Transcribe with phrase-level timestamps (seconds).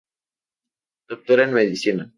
[1.15, 2.09] Doctor en medicina.